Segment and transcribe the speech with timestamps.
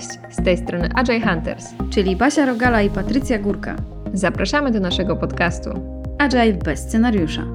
[0.00, 3.76] Cześć, z tej strony Agile Hunters, czyli Basia Rogala i Patrycja Górka.
[4.12, 5.70] Zapraszamy do naszego podcastu
[6.18, 7.46] Agile bez scenariusza.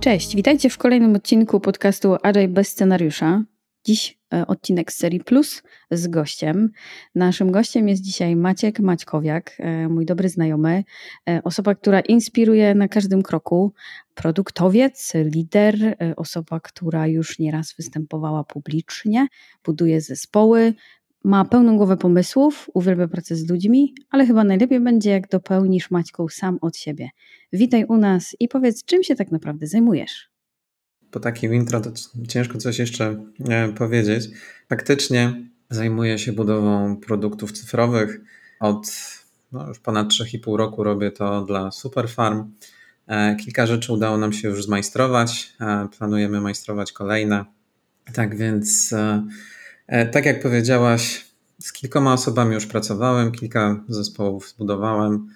[0.00, 3.42] Cześć, witajcie w kolejnym odcinku podcastu Agile bez scenariusza.
[3.84, 6.70] Dziś e, odcinek z serii Plus z gościem.
[7.14, 10.84] Naszym gościem jest dzisiaj Maciek Maćkowiak, e, mój dobry znajomy,
[11.28, 13.72] e, osoba, która inspiruje na każdym kroku,
[14.14, 19.26] produktowiec, lider, osoba, która już nieraz występowała publicznie,
[19.64, 20.74] buduje zespoły,
[21.24, 26.28] ma pełną głowę pomysłów, uwielbia pracę z ludźmi, ale chyba najlepiej będzie, jak dopełnisz Maćką
[26.28, 27.08] sam od siebie.
[27.52, 30.31] Witaj u nas i powiedz, czym się tak naprawdę zajmujesz
[31.12, 31.90] po takim intro to
[32.28, 34.30] ciężko coś jeszcze e, powiedzieć.
[34.68, 35.34] Faktycznie
[35.70, 38.20] zajmuję się budową produktów cyfrowych.
[38.60, 38.86] Od
[39.52, 42.50] no, już ponad 3,5 roku robię to dla Superfarm.
[43.06, 45.52] E, kilka rzeczy udało nam się już zmajstrować.
[45.60, 47.44] E, planujemy majstrować kolejne.
[48.14, 48.94] Tak więc,
[50.12, 51.26] tak jak powiedziałaś,
[51.58, 55.28] z kilkoma osobami już pracowałem, kilka zespołów zbudowałem,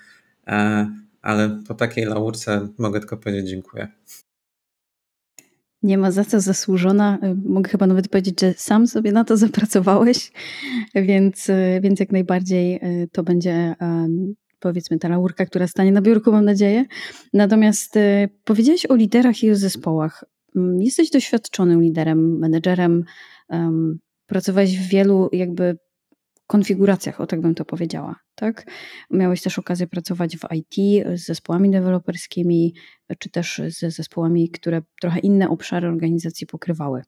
[1.22, 3.88] ale po takiej laurce mogę tylko powiedzieć dziękuję.
[5.86, 7.18] Nie ma za co zasłużona.
[7.24, 10.32] Y, mogę chyba nawet powiedzieć, że sam sobie na to zapracowałeś,
[10.94, 13.74] więc, y, więc jak najbardziej y, to będzie
[14.60, 16.84] powiedzmy ta laurka, która stanie na biurku, mam nadzieję.
[17.32, 17.98] Natomiast
[18.44, 20.24] powiedziałeś o liderach i o zespołach.
[20.56, 23.04] Mm, jesteś doświadczonym liderem, menedżerem,
[24.26, 25.78] pracowałeś w wielu jakby
[26.46, 28.16] konfiguracjach, o tak bym to powiedziała.
[28.34, 28.66] Tak?
[29.10, 32.74] Miałeś też okazję pracować w IT z zespołami deweloperskimi,
[33.18, 37.02] czy też ze zespołami, które trochę inne obszary organizacji pokrywały.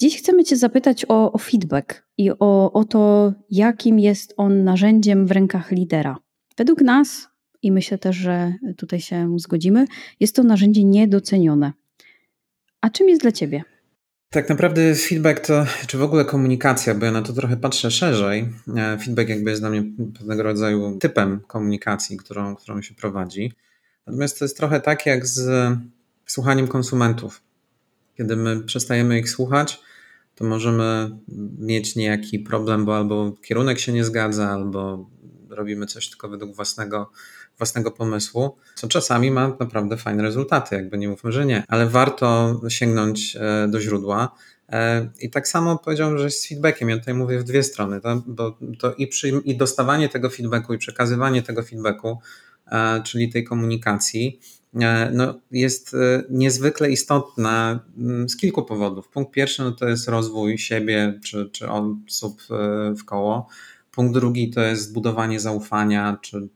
[0.00, 5.26] Dziś chcemy Cię zapytać o, o feedback i o, o to, jakim jest on narzędziem
[5.26, 6.16] w rękach lidera.
[6.56, 7.28] Według nas,
[7.62, 9.86] i myślę też, że tutaj się zgodzimy,
[10.20, 11.72] jest to narzędzie niedocenione.
[12.80, 13.62] A czym jest dla Ciebie?
[14.32, 18.48] Tak naprawdę feedback to, czy w ogóle komunikacja, bo ja na to trochę patrzę szerzej.
[18.76, 19.84] E, feedback jakby jest dla mnie
[20.18, 23.52] pewnego rodzaju typem komunikacji, którą, którą się prowadzi.
[24.06, 25.70] Natomiast to jest trochę tak jak z
[26.26, 27.42] słuchaniem konsumentów.
[28.16, 29.80] Kiedy my przestajemy ich słuchać,
[30.34, 31.10] to możemy
[31.58, 35.10] mieć niejaki problem, bo albo kierunek się nie zgadza, albo
[35.48, 37.10] robimy coś tylko według własnego
[37.60, 42.60] własnego pomysłu, co czasami ma naprawdę fajne rezultaty, jakby nie mówmy, że nie, ale warto
[42.68, 44.34] sięgnąć e, do źródła.
[44.68, 46.88] E, I tak samo powiedziałbym, że z feedbackiem.
[46.88, 50.74] Ja tutaj mówię w dwie strony, to, bo to i, przy, i dostawanie tego feedbacku,
[50.74, 52.18] i przekazywanie tego feedbacku,
[52.66, 54.40] e, czyli tej komunikacji,
[55.12, 55.96] no, jest
[56.30, 59.08] niezwykle istotna mm, z kilku powodów.
[59.08, 62.42] Punkt pierwszy no to jest rozwój siebie czy, czy osób
[63.00, 63.48] w koło.
[63.90, 66.48] Punkt drugi to jest zbudowanie zaufania czy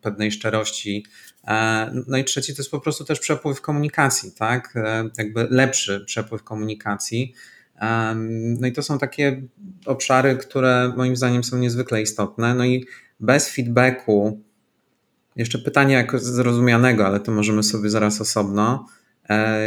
[0.00, 1.04] pewnej szczerości.
[1.46, 4.76] E, no i trzeci to jest po prostu też przepływ komunikacji, tak?
[4.76, 7.34] E, jakby lepszy przepływ komunikacji.
[7.80, 8.14] E,
[8.60, 9.42] no i to są takie
[9.86, 12.54] obszary, które moim zdaniem są niezwykle istotne.
[12.54, 12.86] No i
[13.20, 14.40] bez feedbacku,
[15.36, 18.86] jeszcze pytanie jako zrozumianego, ale to możemy sobie zaraz osobno.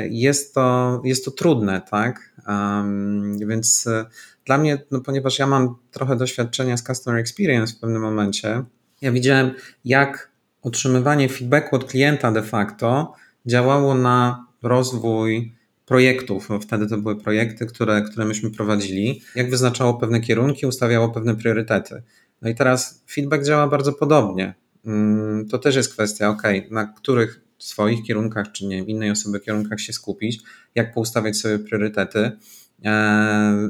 [0.09, 2.33] Jest to, jest to trudne, tak?
[3.47, 3.87] Więc
[4.49, 8.63] dla mnie, no ponieważ ja mam trochę doświadczenia z customer experience w pewnym momencie,
[9.01, 9.51] ja widziałem,
[9.85, 13.13] jak otrzymywanie feedbacku od klienta de facto
[13.45, 15.55] działało na rozwój
[15.85, 16.47] projektów.
[16.47, 19.21] Bo wtedy to były projekty, które, które myśmy prowadzili.
[19.35, 22.03] Jak wyznaczało pewne kierunki, ustawiało pewne priorytety.
[22.41, 24.53] No i teraz feedback działa bardzo podobnie.
[24.85, 29.79] Mm, to też jest kwestia, ok, na których swoich kierunkach, czy nie, innej osoby kierunkach
[29.79, 30.39] się skupić,
[30.75, 32.31] jak poustawiać sobie priorytety,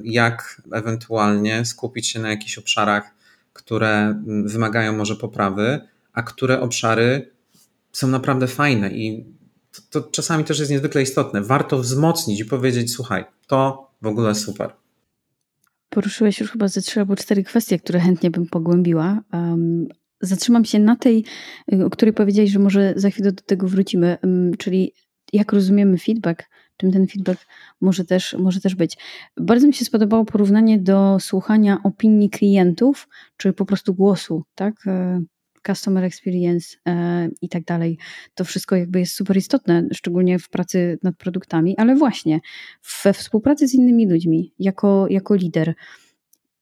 [0.04, 3.16] jak ewentualnie skupić się na jakichś obszarach,
[3.54, 5.82] które mm, wymagają może poprawy,
[6.14, 7.32] a które obszary
[7.92, 9.26] są naprawdę fajne i
[9.72, 11.42] to, to czasami też jest niezwykle istotne.
[11.42, 14.72] Warto wzmocnić i powiedzieć, słuchaj, to w ogóle super.
[15.90, 19.22] Poruszyłeś już chyba ze trzy albo cztery kwestie, które chętnie bym pogłębiła.
[19.34, 19.88] Um,
[20.22, 21.26] zatrzymam się na tej,
[21.86, 24.18] o której powiedziałeś, że może za chwilę do tego wrócimy,
[24.58, 24.94] czyli
[25.34, 26.44] jak rozumiemy feedback,
[26.80, 27.46] czym ten feedback
[27.82, 28.98] może też, może też być.
[29.38, 34.88] Bardzo mi się spodobało porównanie do słuchania opinii klientów, czy po prostu głosu, tak?
[34.88, 35.22] E,
[35.68, 37.98] customer experience e, i tak dalej.
[38.34, 42.40] To wszystko jakby jest super istotne, szczególnie w pracy nad produktami, ale właśnie
[43.04, 45.74] we współpracy z innymi ludźmi, jako, jako lider.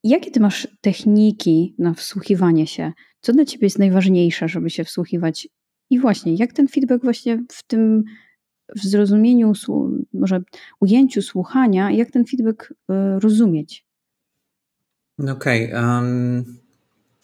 [0.04, 2.94] Jakie ty masz techniki na wsłuchiwanie się?
[3.22, 5.48] Co dla ciebie jest najważniejsze, żeby się wsłuchiwać?
[5.90, 8.04] I właśnie, jak ten feedback właśnie w tym
[8.76, 9.54] w zrozumieniu,
[10.14, 10.42] może
[10.80, 13.86] ujęciu słuchania, jak ten feedback e, rozumieć?
[15.20, 15.74] Okej.
[15.74, 16.46] Okay, um,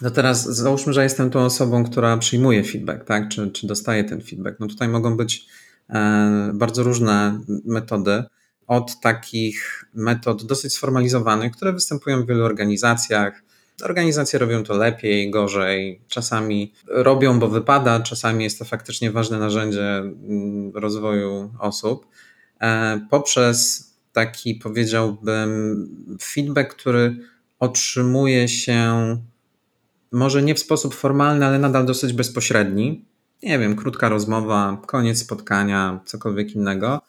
[0.01, 3.29] no teraz załóżmy, że jestem tą osobą, która przyjmuje feedback, tak?
[3.29, 4.59] Czy, czy dostaje ten feedback.
[4.59, 5.47] No tutaj mogą być
[5.89, 8.23] e, bardzo różne metody.
[8.67, 13.42] od takich metod dosyć sformalizowanych, które występują w wielu organizacjach.
[13.83, 19.97] Organizacje robią to lepiej, gorzej, czasami robią, bo wypada, czasami jest to faktycznie ważne narzędzie
[19.97, 22.07] mm, rozwoju osób.
[22.61, 27.17] E, poprzez taki, powiedziałbym, feedback, który
[27.59, 29.17] otrzymuje się
[30.13, 33.05] może nie w sposób formalny, ale nadal dosyć bezpośredni.
[33.43, 37.01] Nie wiem, krótka rozmowa, koniec spotkania, cokolwiek innego.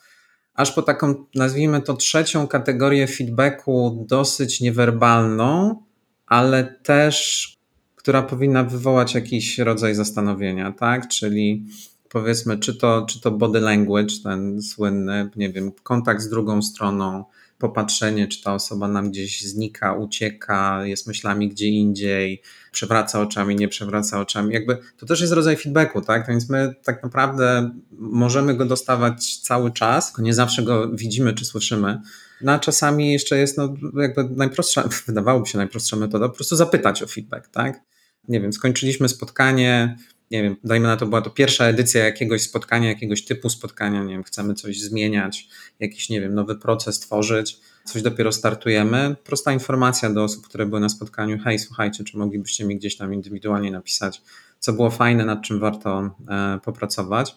[0.54, 5.82] Aż po taką, nazwijmy to, trzecią kategorię feedbacku, dosyć niewerbalną,
[6.26, 7.48] ale też,
[7.96, 11.08] która powinna wywołać jakiś rodzaj zastanowienia, tak?
[11.08, 11.66] Czyli
[12.08, 17.24] powiedzmy, czy to, czy to body language, ten słynny, nie wiem, kontakt z drugą stroną,
[17.58, 22.42] popatrzenie, czy ta osoba nam gdzieś znika, ucieka, jest myślami gdzie indziej,
[22.72, 24.54] przewraca oczami, nie przewraca oczami.
[24.54, 26.28] Jakby to też jest rodzaj feedbacku, tak?
[26.28, 32.00] Więc my tak naprawdę możemy go dostawać cały czas, nie zawsze go widzimy czy słyszymy.
[32.44, 37.02] No a czasami jeszcze jest no, jakby najprostsza, wydawałoby się najprostsza metoda, po prostu zapytać
[37.02, 37.80] o feedback, tak?
[38.28, 39.96] Nie wiem, skończyliśmy spotkanie,
[40.30, 44.14] nie wiem, dajmy na to, była to pierwsza edycja jakiegoś spotkania, jakiegoś typu spotkania, nie
[44.14, 45.48] wiem, chcemy coś zmieniać,
[45.80, 49.16] jakiś, nie wiem, nowy proces tworzyć, coś dopiero startujemy.
[49.24, 53.14] Prosta informacja do osób, które były na spotkaniu, hej, słuchajcie, czy moglibyście mi gdzieś tam
[53.14, 54.22] indywidualnie napisać,
[54.58, 57.36] co było fajne, nad czym warto e, popracować,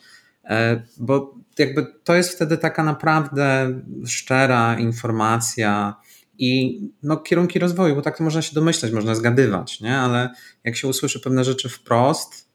[0.98, 5.96] bo jakby to jest wtedy taka naprawdę szczera informacja,
[6.38, 9.98] i no, kierunki rozwoju, bo tak to można się domyślać, można zgadywać, nie?
[9.98, 10.30] ale
[10.64, 12.50] jak się usłyszy pewne rzeczy wprost,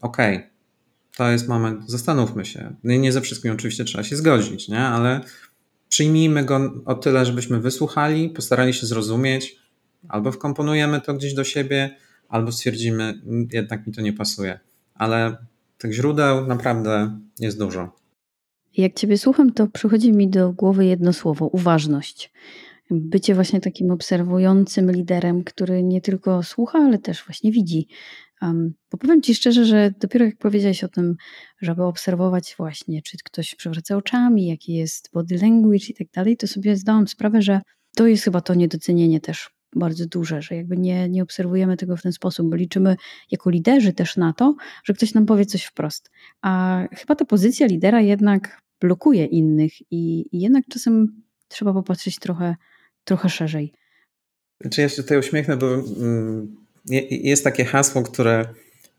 [0.00, 0.50] okej, okay,
[1.16, 2.76] to jest moment, zastanówmy się.
[2.84, 4.80] No nie ze wszystkim oczywiście trzeba się zgodzić, nie?
[4.80, 5.20] ale
[5.88, 9.56] przyjmijmy go o tyle, żebyśmy wysłuchali, postarali się zrozumieć,
[10.08, 11.96] albo wkomponujemy to gdzieś do siebie,
[12.28, 14.60] albo stwierdzimy, mm, jednak mi to nie pasuje.
[14.94, 15.36] Ale
[15.78, 17.92] tych źródeł naprawdę jest dużo.
[18.76, 22.32] Jak Ciebie słucham, to przychodzi mi do głowy jedno słowo uważność.
[22.90, 27.88] Bycie właśnie takim obserwującym liderem, który nie tylko słucha, ale też właśnie widzi.
[28.42, 31.16] Um, bo powiem Ci szczerze, że dopiero jak powiedziałeś o tym,
[31.60, 36.46] żeby obserwować właśnie, czy ktoś przewraca oczami, jaki jest body language i tak dalej, to
[36.46, 37.60] sobie zdałam sprawę, że
[37.96, 42.02] to jest chyba to niedocenienie też bardzo duże, że jakby nie, nie obserwujemy tego w
[42.02, 42.96] ten sposób, bo liczymy
[43.30, 46.10] jako liderzy też na to, że ktoś nam powie coś wprost.
[46.42, 52.56] A chyba ta pozycja lidera jednak blokuje innych i, i jednak czasem trzeba popatrzeć trochę,
[53.04, 53.72] trochę szerzej.
[54.70, 56.56] Czy ja się tutaj uśmiechnę, bo mm,
[57.10, 58.44] jest takie hasło, które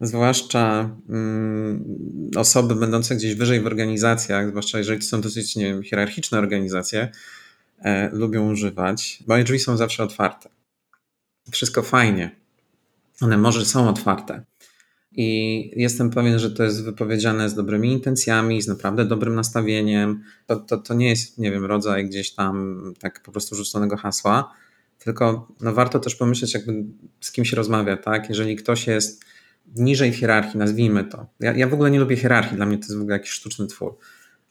[0.01, 5.83] zwłaszcza mm, osoby będące gdzieś wyżej w organizacjach, zwłaszcza jeżeli to są dosyć nie wiem,
[5.83, 7.11] hierarchiczne organizacje,
[7.79, 9.23] e, lubią używać.
[9.27, 10.49] Moje drzwi są zawsze otwarte.
[11.51, 12.35] Wszystko fajnie.
[13.21, 14.43] One może są otwarte.
[15.11, 20.23] I jestem pewien, że to jest wypowiedziane z dobrymi intencjami, z naprawdę dobrym nastawieniem.
[20.45, 24.53] To, to, to nie jest, nie wiem, rodzaj gdzieś tam tak po prostu rzuconego hasła
[24.99, 26.83] tylko no, warto też pomyśleć, jakby
[27.21, 28.29] z kim się rozmawia, tak?
[28.29, 29.25] Jeżeli ktoś jest
[29.75, 31.27] niżej w hierarchii, nazwijmy to.
[31.39, 33.67] Ja, ja w ogóle nie lubię hierarchii, dla mnie to jest w ogóle jakiś sztuczny
[33.67, 33.97] twór.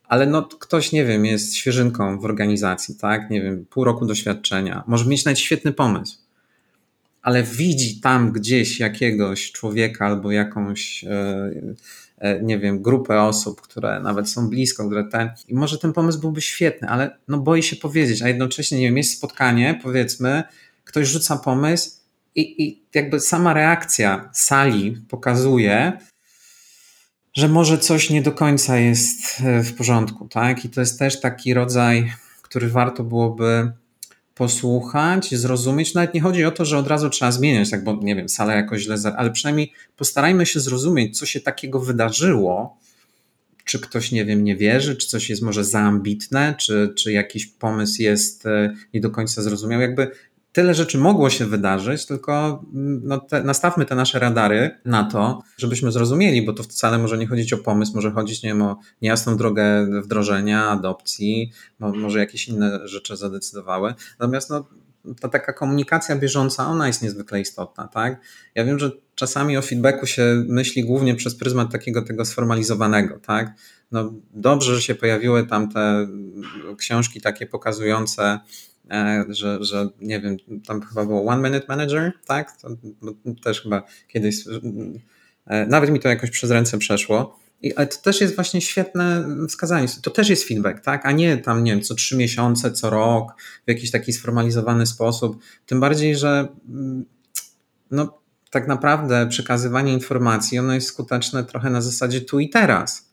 [0.05, 3.31] Ale no, ktoś, nie wiem, jest świeżynką w organizacji, tak?
[3.31, 6.19] Nie wiem, pół roku doświadczenia, może mieć nawet świetny pomysł,
[7.27, 11.03] ale widzi tam gdzieś jakiegoś człowieka albo jakąś.
[11.03, 11.77] Yy,
[12.19, 16.21] E, nie wiem, grupę osób, które nawet są blisko, które ten, i może ten pomysł
[16.21, 20.43] byłby świetny, ale no boi się powiedzieć, a jednocześnie, nie wiem, jest spotkanie, powiedzmy,
[20.85, 21.91] ktoś rzuca pomysł
[22.35, 25.99] i, i jakby sama reakcja sali pokazuje,
[27.35, 30.65] że może coś nie do końca jest e, w porządku, tak?
[30.65, 33.73] I to jest też taki rodzaj, który warto byłoby
[34.37, 35.95] posłuchać, zrozumieć.
[35.95, 38.55] Nawet nie chodzi o to, że od razu trzeba zmieniać, tak, bo nie wiem, sala
[38.55, 42.79] jakoś źle, ale przynajmniej postarajmy się zrozumieć, co się takiego wydarzyło.
[43.65, 47.47] Czy ktoś, nie wiem, nie wierzy, czy coś jest może za ambitne, czy, czy jakiś
[47.47, 49.81] pomysł jest e, nie do końca zrozumiał.
[49.81, 50.11] Jakby
[50.57, 55.43] tyle rzeczy mogło się wydarzyć, tylko mm, no te, nastawmy te nasze radary na to,
[55.57, 58.79] żebyśmy zrozumieli, bo to wcale może nie chodzić o pomysł, może chodzić nie wiem, o
[59.03, 63.95] niejasną drogę wdrożenia, adopcji, może jakieś inne rzeczy zadecydowały.
[64.19, 64.69] Natomiast no,
[65.21, 68.21] ta taka komunikacja bieżąca, ona jest niezwykle istotna, tak?
[68.55, 73.53] Ja wiem, że czasami o feedbacku się myśli głównie przez pryzmat takiego tego sformalizowanego, tak?
[73.93, 76.09] No dobrze, że się pojawiły tam te
[76.79, 78.41] książki takie pokazujące
[79.29, 82.57] że, że nie wiem, tam chyba było One Minute Manager, tak?
[82.57, 82.69] To,
[83.45, 84.45] też chyba kiedyś,
[85.47, 87.39] e, nawet mi to jakoś przez ręce przeszło.
[87.63, 89.89] I, to też jest właśnie świetne wskazanie.
[90.03, 91.07] To też jest feedback, tak?
[91.07, 93.33] A nie tam, nie wiem, co trzy miesiące, co rok,
[93.67, 95.43] w jakiś taki sformalizowany sposób.
[95.67, 97.05] Tym bardziej, że mm,
[97.91, 98.19] no,
[98.51, 103.11] tak naprawdę przekazywanie informacji, ono jest skuteczne trochę na zasadzie tu i teraz.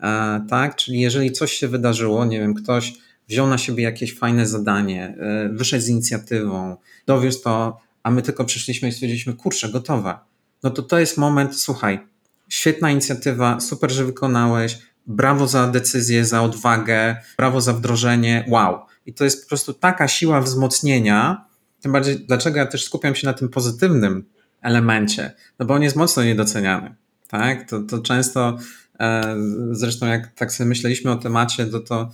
[0.00, 0.76] E, tak?
[0.76, 2.94] Czyli jeżeli coś się wydarzyło, nie wiem, ktoś
[3.28, 6.76] wziął na siebie jakieś fajne zadanie, e, wyszedł z inicjatywą,
[7.06, 10.18] dowiózł to, a my tylko przyszliśmy i stwierdziliśmy, kurczę, gotowe.
[10.62, 12.06] No to to jest moment, słuchaj,
[12.48, 18.78] świetna inicjatywa, super, że wykonałeś, brawo za decyzję, za odwagę, brawo za wdrożenie, wow.
[19.06, 21.44] I to jest po prostu taka siła wzmocnienia,
[21.80, 24.24] tym bardziej, dlaczego ja też skupiam się na tym pozytywnym
[24.62, 26.94] elemencie, no bo on jest mocno niedoceniany,
[27.28, 27.68] tak?
[27.70, 28.58] To, to często,
[29.00, 29.36] e,
[29.70, 32.08] zresztą jak tak sobie myśleliśmy o temacie, to to e,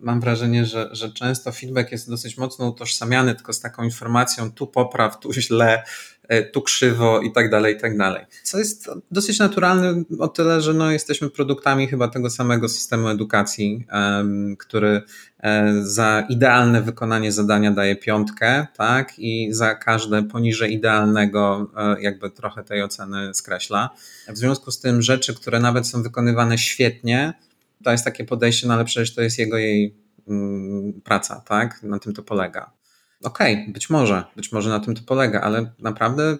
[0.00, 4.66] mam wrażenie, że, że często feedback jest dosyć mocno utożsamiany tylko z taką informacją tu
[4.66, 5.82] popraw, tu źle,
[6.28, 8.24] E, tu krzywo i tak dalej, i tak dalej.
[8.42, 13.86] Co jest dosyć naturalne o tyle, że no jesteśmy produktami chyba tego samego systemu edukacji,
[14.58, 15.02] który
[15.40, 22.30] e, za idealne wykonanie zadania daje piątkę, tak, i za każde poniżej idealnego e, jakby
[22.30, 23.90] trochę tej oceny skreśla.
[24.28, 27.34] W związku z tym rzeczy, które nawet są wykonywane świetnie,
[27.86, 29.96] to jest takie podejście, no ale przecież to jest jego jej
[30.28, 32.76] mm, praca, tak, na tym to polega
[33.24, 36.36] okej, okay, być może, być może na tym to polega, ale naprawdę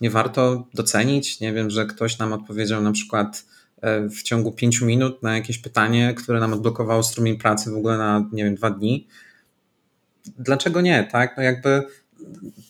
[0.00, 3.44] nie warto docenić, nie wiem, że ktoś nam odpowiedział na przykład
[3.80, 7.98] e, w ciągu pięciu minut na jakieś pytanie, które nam odblokowało strumień pracy w ogóle
[7.98, 9.08] na, nie wiem, dwa dni.
[10.38, 11.36] Dlaczego nie, tak?
[11.36, 11.82] No jakby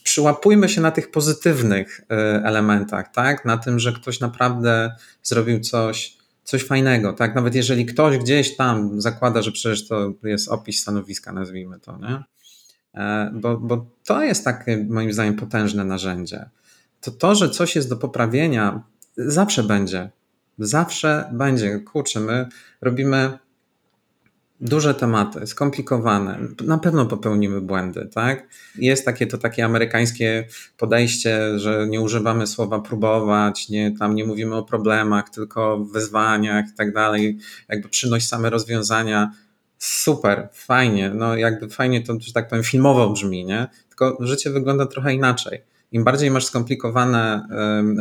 [0.03, 2.15] przyłapujmy się na tych pozytywnych e,
[2.45, 3.45] elementach, tak?
[3.45, 7.35] Na tym, że ktoś naprawdę zrobił coś, coś fajnego, tak?
[7.35, 12.23] Nawet jeżeli ktoś gdzieś tam zakłada, że przecież to jest opis stanowiska, nazwijmy to, nie?
[12.95, 16.49] E, bo, bo to jest takie moim zdaniem potężne narzędzie.
[17.01, 18.83] To to, że coś jest do poprawienia,
[19.17, 20.11] zawsze będzie.
[20.59, 21.79] Zawsze będzie.
[21.79, 22.49] Kurczę, my
[22.81, 23.39] robimy
[24.65, 26.39] duże tematy, skomplikowane.
[26.65, 28.49] Na pewno popełnimy błędy, tak?
[28.79, 34.55] Jest takie to takie amerykańskie podejście, że nie używamy słowa próbować, nie, tam nie mówimy
[34.55, 37.39] o problemach, tylko o wyzwaniach i tak dalej.
[37.69, 39.33] Jakby przynoś same rozwiązania
[39.79, 43.67] super, fajnie, no jakby fajnie to, że tak powiem, filmowo brzmi, nie?
[43.89, 45.63] Tylko życie wygląda trochę inaczej.
[45.93, 47.49] Im bardziej masz skomplikowane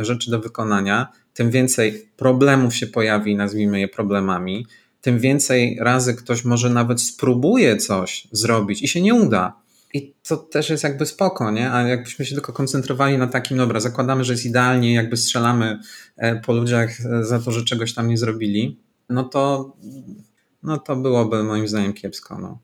[0.02, 4.66] rzeczy do wykonania, tym więcej problemów się pojawi, nazwijmy je problemami,
[5.04, 9.54] tym więcej razy ktoś może nawet spróbuje coś zrobić i się nie uda.
[9.94, 11.72] I to też jest jakby spoko, nie?
[11.72, 15.80] A jakbyśmy się tylko koncentrowali na takim, dobra, zakładamy, że jest idealnie, jakby strzelamy
[16.18, 18.80] e, po ludziach e, za to, że czegoś tam nie zrobili,
[19.10, 19.74] no to
[20.64, 22.40] no to byłoby moim zdaniem kiepsko.
[22.40, 22.60] No.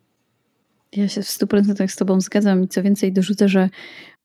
[0.92, 3.70] Ja się w 100% z Tobą zgadzam i co więcej dorzucę, że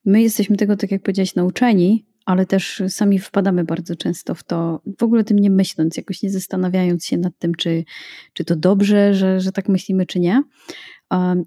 [0.05, 4.83] my jesteśmy tego, tak jak powiedziałeś, nauczeni, ale też sami wpadamy bardzo często w to,
[4.99, 7.85] w ogóle tym nie myśląc, jakoś nie zastanawiając się nad tym, czy,
[8.33, 10.43] czy to dobrze, że, że tak myślimy, czy nie.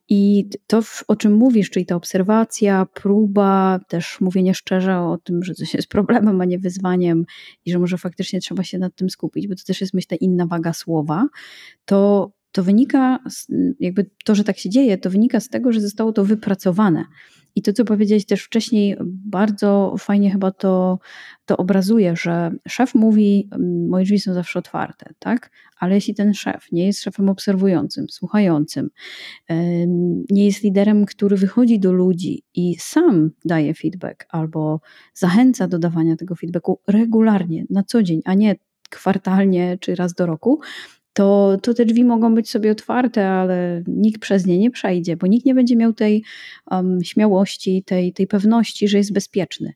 [0.10, 5.54] I to, o czym mówisz, czyli ta obserwacja, próba, też mówienie szczerze o tym, że
[5.54, 7.26] coś jest problemem, a nie wyzwaniem
[7.66, 10.46] i że może faktycznie trzeba się nad tym skupić, bo to też jest, myślę, inna
[10.46, 11.28] waga słowa,
[11.86, 13.20] to, to wynika,
[13.80, 17.06] jakby to, że tak się dzieje, to wynika z tego, że zostało to wypracowane.
[17.56, 21.00] I to, co powiedziałeś też wcześniej, bardzo fajnie chyba to,
[21.46, 23.50] to obrazuje, że szef mówi,
[23.90, 25.52] moje drzwi są zawsze otwarte, tak?
[25.80, 28.90] Ale jeśli ten szef nie jest szefem obserwującym, słuchającym,
[30.30, 34.82] nie jest liderem, który wychodzi do ludzi i sam daje feedback albo
[35.14, 38.56] zachęca do dawania tego feedbacku regularnie, na co dzień, a nie
[38.90, 40.60] kwartalnie czy raz do roku,
[41.18, 45.28] to, to te drzwi mogą być sobie otwarte, ale nikt przez nie nie przejdzie, bo
[45.28, 46.24] nikt nie będzie miał tej
[46.72, 49.74] um, śmiałości, tej, tej pewności, że jest bezpieczny.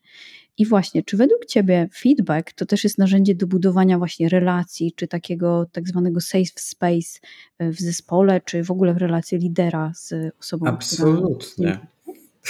[0.58, 5.08] I właśnie, czy według Ciebie feedback to też jest narzędzie do budowania właśnie relacji, czy
[5.08, 7.20] takiego tak zwanego safe space
[7.58, 10.66] e, w zespole, czy w ogóle w relacji lidera z osobą?
[10.66, 11.78] Absolutnie.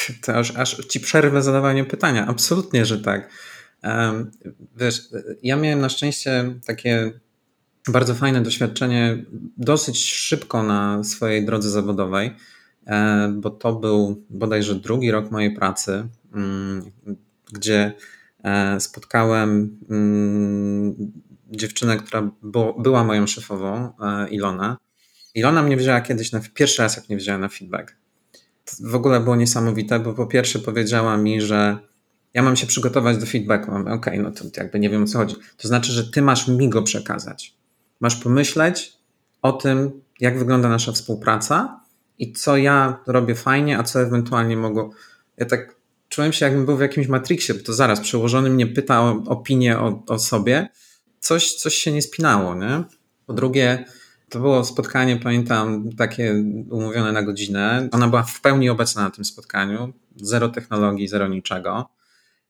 [0.02, 0.22] Która...
[0.22, 2.26] To aż, aż Ci przerwę zadawanie pytania.
[2.26, 3.30] Absolutnie, że tak.
[4.76, 5.08] Wiesz,
[5.42, 7.12] ja miałem na szczęście takie
[7.88, 9.24] bardzo fajne doświadczenie
[9.56, 12.30] dosyć szybko na swojej drodze zawodowej,
[12.86, 16.90] e, bo to był bodajże drugi rok mojej pracy, mm,
[17.52, 17.92] gdzie
[18.44, 21.12] e, spotkałem mm,
[21.50, 22.30] dziewczynę, która
[22.78, 24.76] była moją szefową, e, Ilona.
[25.34, 27.96] Ilona mnie wzięła kiedyś na pierwszy raz, jak mnie wzięła na feedback.
[28.64, 31.78] To w ogóle było niesamowite, bo po pierwsze powiedziała mi, że
[32.34, 33.72] ja mam się przygotować do feedbacku.
[33.72, 35.36] Okej, okay, no to jakby nie wiem o co chodzi.
[35.56, 37.61] To znaczy, że ty masz mi go przekazać
[38.02, 38.92] masz pomyśleć
[39.42, 41.80] o tym, jak wygląda nasza współpraca
[42.18, 44.90] i co ja robię fajnie, a co ewentualnie mogło.
[45.36, 45.76] Ja tak
[46.08, 49.78] czułem się, jakbym był w jakimś Matrixie, bo to zaraz przełożony mnie pyta o opinię
[49.78, 50.68] o, o sobie.
[51.20, 52.84] Coś, coś się nie spinało, nie?
[53.26, 53.84] Po drugie,
[54.28, 57.88] to było spotkanie, pamiętam, takie umówione na godzinę.
[57.92, 59.92] Ona była w pełni obecna na tym spotkaniu.
[60.16, 61.88] Zero technologii, zero niczego.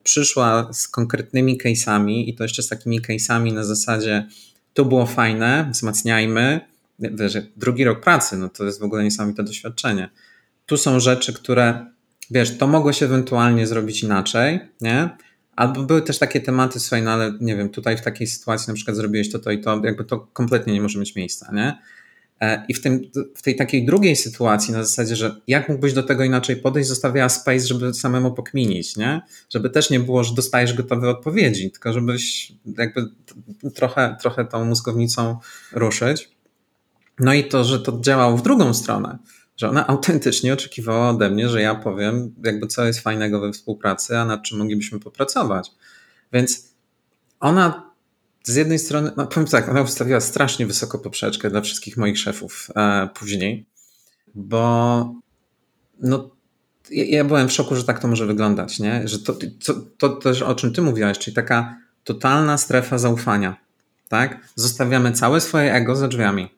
[0.03, 4.27] Przyszła z konkretnymi case'ami i to jeszcze z takimi case'ami na zasadzie
[4.75, 6.61] to było fajne, wzmacniajmy.
[6.99, 10.11] wiesz, drugi rok pracy, no to jest w ogóle niesamowite doświadczenie.
[10.67, 11.87] Tu są rzeczy, które,
[12.31, 15.11] wiesz, to mogło się ewentualnie zrobić inaczej, nie?
[15.57, 18.75] Albo były też takie tematy, słuchaj, no ale nie wiem, tutaj w takiej sytuacji na
[18.75, 21.79] przykład zrobiłeś to, to i to, jakby to kompletnie nie może mieć miejsca, nie?
[22.43, 26.03] E, I w, tym, w tej takiej drugiej sytuacji, na zasadzie, że jak mógłbyś do
[26.03, 29.23] tego inaczej podejść, zostawiała space, żeby samemu pokminić, nie?
[29.51, 33.09] Żeby też nie było, że dostajesz gotowe odpowiedzi, tylko żebyś jakby
[33.75, 35.39] trochę, trochę tą mózgownicą
[35.73, 36.29] ruszyć.
[37.19, 39.19] No i to, że to działało w drugą stronę,
[39.57, 44.19] że ona autentycznie oczekiwała ode mnie, że ja powiem, jakby co jest fajnego we współpracy,
[44.19, 45.71] a nad czym moglibyśmy popracować.
[46.33, 46.75] Więc
[47.41, 47.92] ona
[48.45, 52.69] z jednej strony, no powiem tak, ona ustawiła strasznie wysoko poprzeczkę dla wszystkich moich szefów
[52.77, 53.67] e, później,
[54.35, 55.15] bo
[56.01, 56.31] no,
[56.91, 59.09] ja, ja, byłem w szoku, że tak to może wyglądać, nie?
[59.09, 63.57] Że to, to, to też o czym ty mówiłaś, czyli taka totalna strefa zaufania,
[64.09, 64.49] tak?
[64.55, 66.49] Zostawiamy całe swoje ego za drzwiami,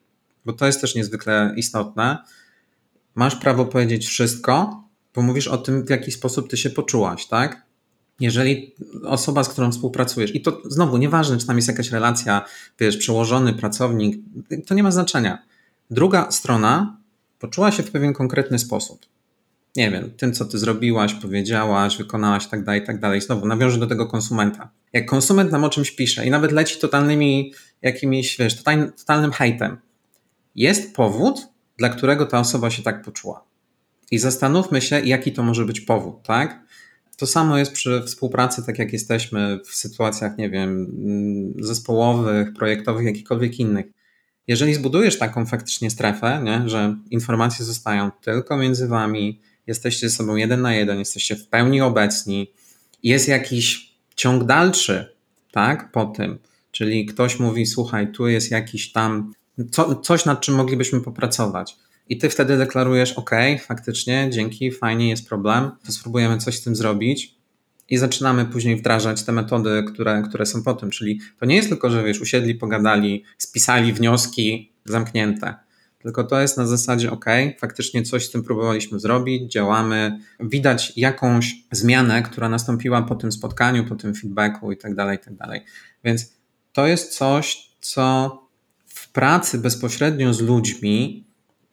[0.44, 2.18] bo to jest też niezwykle istotne.
[3.14, 7.66] Masz prawo powiedzieć wszystko, bo mówisz o tym, w jaki sposób ty się poczułaś, tak?
[8.20, 12.44] Jeżeli osoba, z którą współpracujesz, i to znowu nieważne, czy tam jest jakaś relacja,
[12.80, 14.16] wiesz, przełożony, pracownik,
[14.66, 15.42] to nie ma znaczenia.
[15.90, 16.96] Druga strona
[17.38, 19.06] poczuła się w pewien konkretny sposób.
[19.76, 23.20] Nie wiem, tym, co ty zrobiłaś, powiedziałaś, wykonałaś, tak dalej, tak dalej.
[23.20, 24.70] Znowu nawiążę do tego konsumenta.
[24.92, 27.52] Jak konsument nam o czymś pisze i nawet leci totalnymi
[27.82, 28.62] jakimiś, wiesz,
[28.96, 29.76] totalnym hejtem,
[30.54, 31.46] jest powód,
[31.78, 33.44] dla którego ta osoba się tak poczuła.
[34.10, 36.60] I zastanówmy się, jaki to może być powód, tak?
[37.16, 43.06] To samo jest przy współpracy, tak jak jesteśmy w sytuacjach, nie wiem, mm, zespołowych, projektowych,
[43.06, 43.86] jakichkolwiek innych.
[44.46, 50.36] Jeżeli zbudujesz taką faktycznie strefę, nie, że informacje zostają tylko między wami, jesteście ze sobą
[50.36, 52.52] jeden na jeden, jesteście w pełni obecni,
[53.02, 55.14] jest jakiś ciąg dalszy,
[55.52, 56.38] tak, po tym,
[56.70, 59.32] czyli ktoś mówi, słuchaj, tu jest jakiś tam,
[59.70, 61.76] co, coś nad czym moglibyśmy popracować
[62.08, 63.30] i ty wtedy deklarujesz, OK,
[63.66, 67.34] faktycznie, dzięki, fajnie, jest problem, to spróbujemy coś z tym zrobić.
[67.88, 70.90] I zaczynamy później wdrażać te metody, które, które są po tym.
[70.90, 75.54] Czyli to nie jest tylko, że wiesz, usiedli, pogadali, spisali wnioski zamknięte.
[76.04, 77.24] Tylko to jest na zasadzie, OK,
[77.58, 83.84] faktycznie coś z tym próbowaliśmy zrobić, działamy, widać jakąś zmianę, która nastąpiła po tym spotkaniu,
[83.84, 85.60] po tym feedbacku i tak dalej, i tak dalej.
[86.04, 86.32] Więc
[86.72, 88.38] to jest coś, co
[88.86, 91.24] w pracy bezpośrednio z ludźmi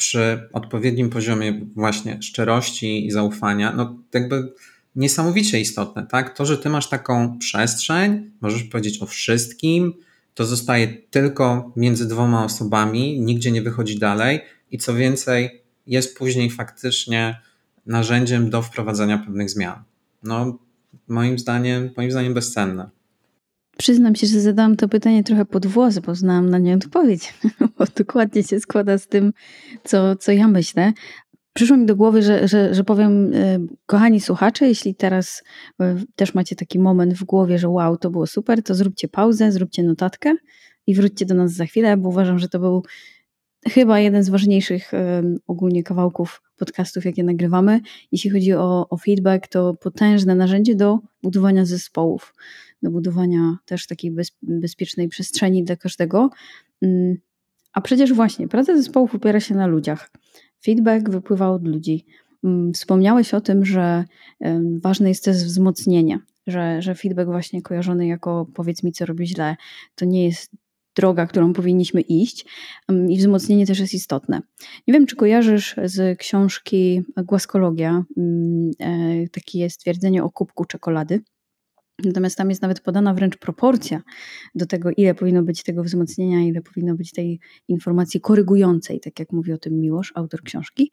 [0.01, 4.53] przy odpowiednim poziomie właśnie szczerości i zaufania, no jakby
[4.95, 6.37] niesamowicie istotne, tak?
[6.37, 9.93] To, że ty masz taką przestrzeń, możesz powiedzieć o wszystkim,
[10.33, 16.49] to zostaje tylko między dwoma osobami, nigdzie nie wychodzi dalej i co więcej, jest później
[16.49, 17.39] faktycznie
[17.85, 19.83] narzędziem do wprowadzenia pewnych zmian.
[20.23, 20.59] No,
[21.07, 22.89] moim zdaniem, moim zdaniem bezcenne.
[23.81, 27.33] Przyznam się, że zadałam to pytanie trochę pod włos, bo znałam na nie odpowiedź,
[27.77, 29.33] bo dokładnie się składa z tym,
[29.83, 30.93] co, co ja myślę.
[31.53, 35.43] Przyszło mi do głowy, że, że, że powiem, e, kochani słuchacze, jeśli teraz
[35.79, 39.51] e, też macie taki moment w głowie, że wow, to było super, to zróbcie pauzę,
[39.51, 40.35] zróbcie notatkę
[40.87, 42.83] i wróćcie do nas za chwilę, bo uważam, że to był
[43.69, 47.79] chyba jeden z ważniejszych e, ogólnie kawałków podcastów, jakie nagrywamy.
[48.11, 52.33] Jeśli chodzi o, o feedback, to potężne narzędzie do budowania zespołów
[52.83, 56.29] do budowania też takiej bez, bezpiecznej przestrzeni dla każdego.
[56.81, 57.17] Mm,
[57.73, 60.11] a przecież właśnie praca zespołów opiera się na ludziach.
[60.65, 62.05] Feedback wypływa od ludzi.
[62.43, 64.05] Mm, wspomniałeś o tym, że
[64.81, 69.55] ważne jest też wzmocnienie, że, że feedback właśnie kojarzony jako powiedz mi, co robi źle,
[69.95, 70.51] to nie jest
[70.95, 72.45] droga, którą powinniśmy iść
[72.87, 74.41] mm, i wzmocnienie też jest istotne.
[74.87, 78.03] Nie wiem, czy kojarzysz z książki Głaskologia
[78.79, 81.21] e, takie stwierdzenie o kubku czekolady.
[82.05, 84.01] Natomiast tam jest nawet podana wręcz proporcja
[84.55, 89.31] do tego, ile powinno być tego wzmocnienia, ile powinno być tej informacji korygującej, tak jak
[89.31, 90.91] mówi o tym Miłosz, autor książki.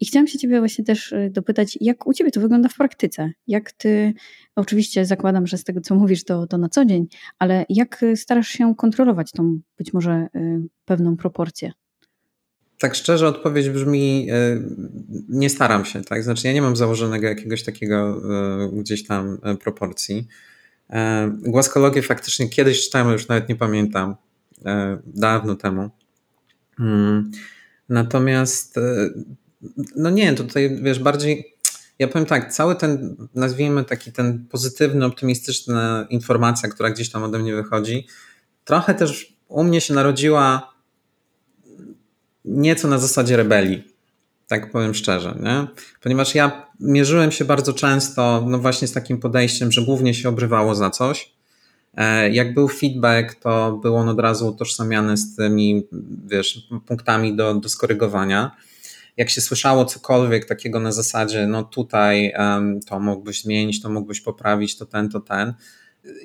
[0.00, 3.30] I chciałam się Ciebie właśnie też y, dopytać, jak u Ciebie to wygląda w praktyce?
[3.46, 4.14] Jak Ty,
[4.56, 7.06] oczywiście zakładam, że z tego, co mówisz, to, to na co dzień,
[7.38, 11.72] ale jak starasz się kontrolować tą być może y, pewną proporcję?
[12.78, 14.62] Tak szczerze odpowiedź brzmi, e,
[15.28, 16.22] nie staram się, tak?
[16.22, 18.22] Znaczy ja nie mam założonego jakiegoś takiego
[18.64, 20.28] e, gdzieś tam e, proporcji.
[21.30, 24.16] Głaskologię faktycznie kiedyś czytałem, już nawet nie pamiętam,
[25.06, 25.90] dawno temu.
[26.80, 27.30] Mm.
[27.88, 28.74] Natomiast
[29.96, 31.56] no nie, tutaj wiesz, bardziej
[31.98, 37.38] ja powiem tak, cały ten, nazwijmy taki ten pozytywny, optymistyczna informacja, która gdzieś tam ode
[37.38, 38.06] mnie wychodzi,
[38.64, 40.75] trochę też u mnie się narodziła
[42.46, 43.84] nieco na zasadzie rebelii,
[44.48, 45.66] tak powiem szczerze, nie?
[46.02, 50.74] ponieważ ja mierzyłem się bardzo często, no właśnie z takim podejściem, że głównie się obrywało
[50.74, 51.36] za coś
[51.96, 55.86] E, jak był feedback, to był on od razu utożsamiany z tymi,
[56.26, 58.56] wiesz, punktami do, do skorygowania.
[59.16, 64.20] Jak się słyszało cokolwiek takiego na zasadzie, no tutaj um, to mógłbyś zmienić, to mógłbyś
[64.20, 65.54] poprawić, to ten, to ten.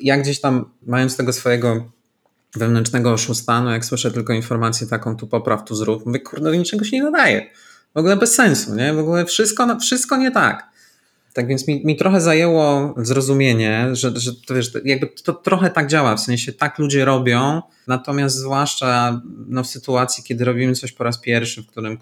[0.02, 1.92] Ja gdzieś tam, mając tego swojego
[2.56, 6.86] wewnętrznego oszusta, no jak słyszę tylko informację taką, tu popraw, tu zrób, mówię, kurde, niczego
[6.86, 7.50] się nie nadaje.
[7.96, 8.94] W ogóle bez sensu, nie?
[8.94, 10.72] W ogóle wszystko, wszystko nie tak.
[11.34, 15.88] Tak więc mi, mi trochę zajęło zrozumienie, że, że to, wiesz, jakby to trochę tak
[15.88, 21.04] działa, w sensie tak ludzie robią, natomiast zwłaszcza no, w sytuacji, kiedy robimy coś po
[21.04, 21.98] raz pierwszy, w którym,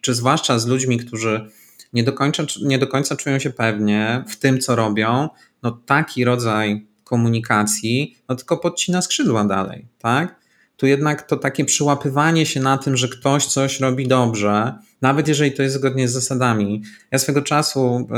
[0.00, 1.50] czy zwłaszcza z ludźmi, którzy
[1.92, 5.28] nie do końca, nie do końca czują się pewnie w tym, co robią,
[5.62, 10.40] no taki rodzaj komunikacji, no tylko podcina skrzydła dalej, tak?
[10.76, 15.52] Tu jednak to takie przyłapywanie się na tym, że ktoś coś robi dobrze, nawet jeżeli
[15.52, 16.82] to jest zgodnie z zasadami.
[17.10, 18.08] Ja swego czasu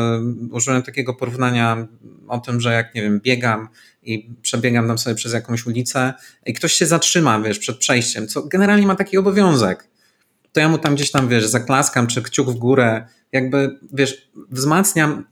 [0.51, 1.87] y, użyłem takiego porównania
[2.29, 3.69] o tym, że jak nie wiem, biegam
[4.03, 6.15] i przebiegam tam sobie przez jakąś ulicę
[6.47, 9.89] i ktoś się zatrzyma, wiesz, przed przejściem, co generalnie ma taki obowiązek.
[10.53, 15.25] To ja mu tam gdzieś tam, wiesz, zaklaskam, czy kciuk w górę, jakby, wiesz, wzmacniam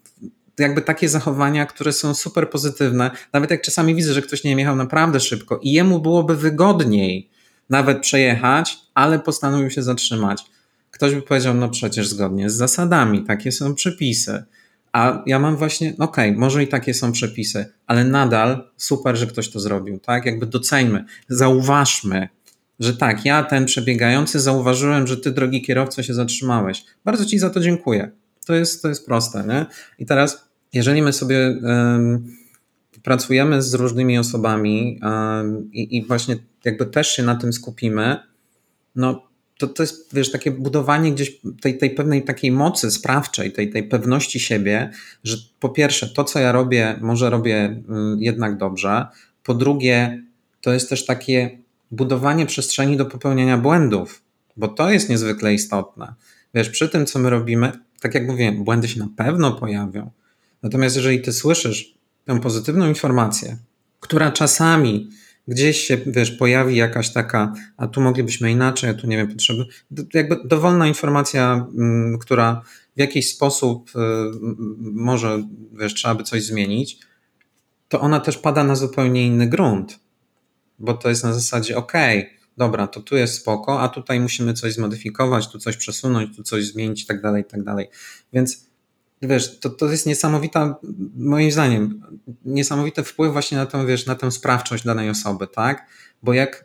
[0.58, 3.10] jakby takie zachowania, które są super pozytywne.
[3.32, 7.30] Nawet jak czasami widzę, że ktoś nie jechał naprawdę szybko i jemu byłoby wygodniej
[7.70, 10.44] nawet przejechać, ale postanowił się zatrzymać.
[10.90, 14.44] Ktoś by powiedział, no przecież zgodnie z zasadami, takie są przepisy.
[14.92, 19.26] A ja mam właśnie, okej, okay, może i takie są przepisy, ale nadal super, że
[19.26, 20.26] ktoś to zrobił, tak?
[20.26, 22.28] Jakby doceńmy, zauważmy,
[22.80, 26.84] że tak, ja ten przebiegający zauważyłem, że ty, drogi kierowco, się zatrzymałeś.
[27.04, 28.10] Bardzo ci za to dziękuję.
[28.46, 29.66] To jest, to jest proste, nie?
[29.98, 31.60] I teraz, jeżeli my sobie
[33.02, 35.00] pracujemy z różnymi osobami
[35.72, 38.18] i, i właśnie jakby też się na tym skupimy,
[38.96, 43.70] no to, to jest, wiesz, takie budowanie gdzieś tej, tej pewnej takiej mocy sprawczej, tej,
[43.70, 44.90] tej pewności siebie,
[45.24, 47.82] że po pierwsze, to co ja robię, może robię
[48.18, 49.06] jednak dobrze.
[49.44, 50.22] Po drugie,
[50.60, 51.58] to jest też takie
[51.90, 54.22] budowanie przestrzeni do popełniania błędów,
[54.56, 56.14] bo to jest niezwykle istotne.
[56.54, 60.10] Wiesz, przy tym, co my robimy, tak jak mówiłem, błędy się na pewno pojawią.
[60.62, 63.56] Natomiast jeżeli ty słyszysz tę pozytywną informację,
[64.00, 65.10] która czasami
[65.48, 69.64] gdzieś się, wiesz, pojawi jakaś taka, a tu moglibyśmy inaczej, a tu nie wiem, potrzeby,
[70.14, 72.62] jakby dowolna informacja, mm, która
[72.96, 73.98] w jakiś sposób y,
[74.80, 76.98] może, wiesz, trzeba by coś zmienić,
[77.88, 80.00] to ona też pada na zupełnie inny grunt,
[80.78, 84.54] bo to jest na zasadzie, okej, okay, dobra, to tu jest spoko, a tutaj musimy
[84.54, 87.88] coś zmodyfikować, tu coś przesunąć, tu coś zmienić i tak dalej, i tak dalej.
[88.32, 88.66] Więc
[89.22, 90.76] wiesz, to, to jest niesamowita,
[91.16, 92.02] moim zdaniem,
[92.44, 95.86] niesamowity wpływ właśnie na tę, wiesz, na tę sprawczość danej osoby, tak?
[96.22, 96.64] Bo jak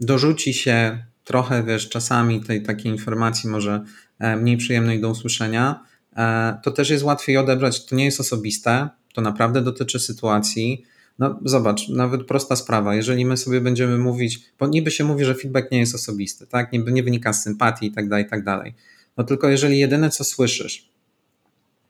[0.00, 3.84] dorzuci się trochę, wiesz, czasami tej takiej informacji może
[4.18, 5.84] e, mniej przyjemnej do usłyszenia,
[6.16, 10.84] e, to też jest łatwiej odebrać, to nie jest osobiste, to naprawdę dotyczy sytuacji,
[11.18, 15.34] no zobacz, nawet prosta sprawa, jeżeli my sobie będziemy mówić, bo niby się mówi, że
[15.34, 18.44] feedback nie jest osobisty, tak, nie, nie wynika z sympatii i tak dalej, i tak
[18.44, 18.74] dalej.
[19.16, 20.88] No tylko jeżeli jedyne co słyszysz,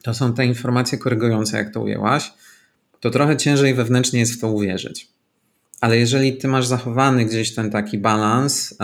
[0.02, 2.32] to są te informacje korygujące, jak to ujęłaś,
[3.00, 5.08] to trochę ciężej wewnętrznie jest w to uwierzyć.
[5.80, 8.74] Ale jeżeli ty masz zachowany gdzieś ten taki balans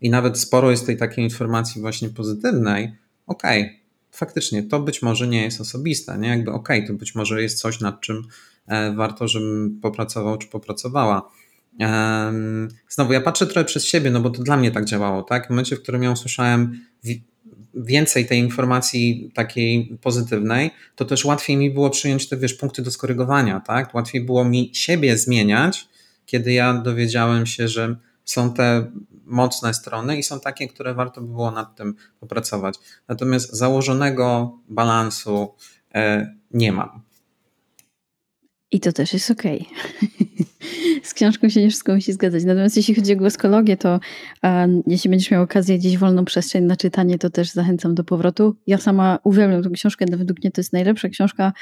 [0.00, 2.94] i nawet sporo jest tej takiej informacji właśnie pozytywnej,
[3.26, 3.76] okej, okay,
[4.10, 6.28] faktycznie to być może nie jest osobiste, nie?
[6.28, 8.22] Jakby okej, okay, to być może jest coś, nad czym e,
[8.96, 11.30] warto, żebym popracował czy popracowała.
[12.88, 15.46] Znowu, ja patrzę trochę przez siebie, no bo to dla mnie tak działało, tak?
[15.46, 16.80] W momencie, w którym ja usłyszałem
[17.74, 22.90] więcej tej informacji takiej pozytywnej, to też łatwiej mi było przyjąć te wiesz, punkty do
[22.90, 23.94] skorygowania, tak?
[23.94, 25.88] Łatwiej było mi siebie zmieniać,
[26.26, 28.92] kiedy ja dowiedziałem się, że są te
[29.24, 32.74] mocne strony i są takie, które warto by było nad tym popracować.
[33.08, 35.54] Natomiast założonego balansu
[35.94, 37.05] e, nie mam.
[38.76, 39.66] I to też jest okej.
[39.66, 40.36] Okay.
[41.08, 42.44] Z książką się nie wszystko musi zgadzać.
[42.44, 44.00] Natomiast jeśli chodzi o głoskologię, to
[44.42, 48.56] um, jeśli będziesz miał okazję gdzieś wolną przestrzeń na czytanie, to też zachęcam do powrotu.
[48.66, 51.52] Ja sama uwielbiam tę książkę, według mnie to jest najlepsza książka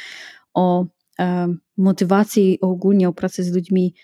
[0.55, 0.87] o
[1.18, 3.94] um, motywacji, ogólnie o pracy z ludźmi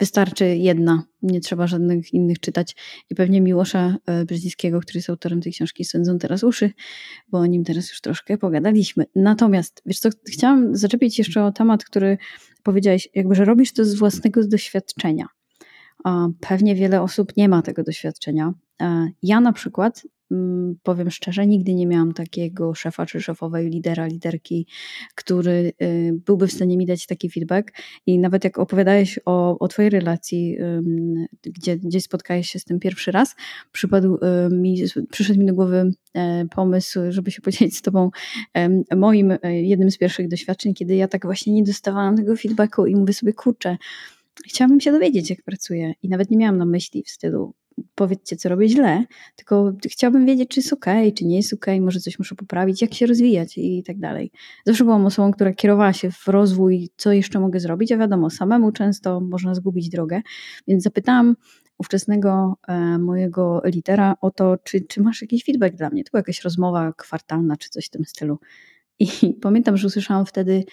[0.00, 2.76] Wystarczy jedna, nie trzeba żadnych innych czytać.
[3.10, 6.70] I pewnie Miłosza e, Brzezińskiego, który jest autorem tej książki, sędzą teraz uszy,
[7.28, 9.04] bo o nim teraz już troszkę pogadaliśmy.
[9.14, 12.18] Natomiast, wiesz co, chciałam zaczepić jeszcze o temat, który
[12.62, 15.26] powiedziałeś, jakby, że robisz to z własnego doświadczenia.
[16.40, 18.52] Pewnie wiele osób nie ma tego doświadczenia.
[19.22, 24.66] Ja na przykład Mm, powiem szczerze, nigdy nie miałam takiego szefa czy szefowej, lidera, liderki,
[25.14, 27.72] który y, byłby w stanie mi dać taki feedback.
[28.06, 30.56] I nawet jak opowiadałeś o, o Twojej relacji,
[31.42, 33.36] gdzie, gdzie spotkałeś się z tym pierwszy raz,
[33.72, 34.18] przypadł
[34.50, 38.10] mi, przyszedł mi do głowy e, pomysł, żeby się podzielić z Tobą
[38.96, 42.96] moim e, jednym z pierwszych doświadczeń, kiedy ja tak właśnie nie dostawałam tego feedbacku i
[42.96, 43.76] mówię sobie, kurczę,
[44.46, 45.92] chciałabym się dowiedzieć, jak pracuję.
[46.02, 47.54] I nawet nie miałam na myśli w stylu,
[47.94, 49.04] powiedzcie, co robię źle,
[49.36, 52.94] tylko chciałbym wiedzieć, czy jest ok, czy nie jest ok, może coś muszę poprawić, jak
[52.94, 54.30] się rozwijać i tak dalej.
[54.66, 58.72] Zawsze byłam osobą, która kierowała się w rozwój, co jeszcze mogę zrobić, a wiadomo, samemu
[58.72, 60.22] często można zgubić drogę,
[60.68, 61.36] więc zapytałam
[61.78, 66.04] ówczesnego e, mojego litera o to, czy, czy masz jakiś feedback dla mnie.
[66.04, 68.38] To była jakaś rozmowa kwartalna, czy coś w tym stylu.
[68.98, 69.08] I
[69.42, 70.64] pamiętam, że usłyszałam wtedy,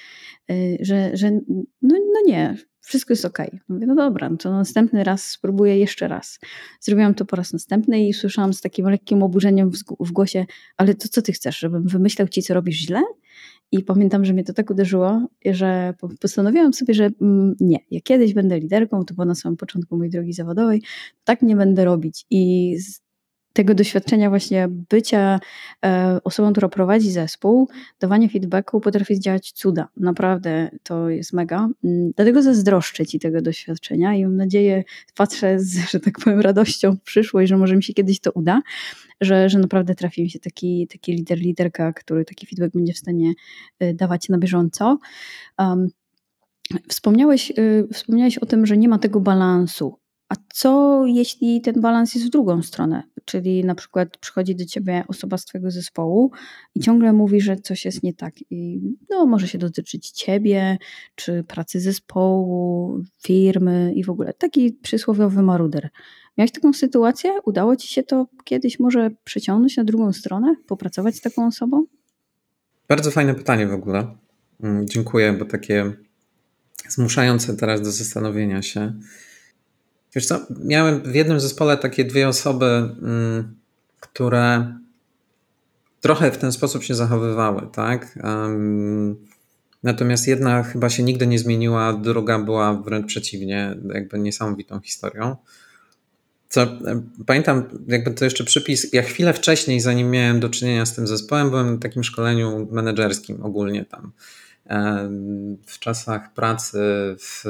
[0.52, 3.38] y, że, że no, no nie, wszystko jest ok.
[3.70, 6.40] Mówię, no dobra, no to następny raz spróbuję jeszcze raz.
[6.82, 10.46] Zrobiłam to po raz następny i słyszałam z takim lekkim oburzeniem w, głosie,
[10.78, 13.04] ale to co ty chcesz, żebym wymyślał ci, co robisz źle?
[13.72, 18.34] I pamiętam, że mnie to tak uderzyło, że postanowiłam sobie, że mm, nie, ja kiedyś
[18.34, 20.82] będę liderką, to było na samym początku mojej drogi zawodowej,
[21.24, 22.26] tak nie będę robić.
[22.30, 22.76] I
[23.58, 25.40] tego doświadczenia właśnie bycia
[25.86, 29.88] e, osobą, która prowadzi zespół, dawanie feedbacku potrafi zdziałać cuda.
[29.98, 31.70] Naprawdę to jest mega.
[31.84, 34.84] Mm, dlatego zazdroszczę Ci tego doświadczenia i mam nadzieję,
[35.16, 38.62] patrzę z, że tak powiem, radością w przyszłość, że może mi się kiedyś to uda,
[39.22, 42.98] że, że naprawdę trafi mi się taki, taki lider, liderka, który taki feedback będzie w
[42.98, 43.34] stanie
[43.80, 44.98] e, dawać na bieżąco.
[45.60, 45.88] Um,
[46.88, 47.54] Wspomniałeś, e,
[47.94, 50.00] wspomniałeś o tym, że nie ma tego balansu.
[50.30, 53.04] A co jeśli ten balans jest w drugą stronę?
[53.26, 56.32] Czyli na przykład przychodzi do ciebie osoba z twojego zespołu
[56.76, 58.34] i ciągle mówi, że coś jest nie tak.
[58.50, 60.78] I no, może się dotyczyć ciebie,
[61.16, 64.34] czy pracy zespołu, firmy i w ogóle.
[64.34, 65.90] Taki przysłowiowy maruder.
[66.38, 67.32] Miałeś taką sytuację?
[67.46, 70.56] Udało ci się to kiedyś może przeciągnąć na drugą stronę?
[70.68, 71.86] Popracować z taką osobą?
[72.88, 74.16] Bardzo fajne pytanie w ogóle.
[74.64, 75.94] Mm, dziękuję, bo takie
[76.88, 78.94] zmuszające teraz do zastanowienia się.
[80.16, 83.56] Wiesz co, miałem w jednym zespole takie dwie osoby, mm,
[84.00, 84.74] które
[86.02, 88.20] trochę w ten sposób się zachowywały, tak?
[89.84, 95.36] Natomiast jedna chyba się nigdy nie zmieniła, druga była wręcz przeciwnie, jakby niesamowitą historią.
[96.50, 96.68] Co,
[97.26, 101.50] pamiętam, jakby to jeszcze przypis, ja chwilę wcześniej, zanim miałem do czynienia z tym zespołem,
[101.50, 104.12] byłem na takim szkoleniu menedżerskim ogólnie tam
[105.68, 106.80] w czasach pracy
[107.20, 107.44] w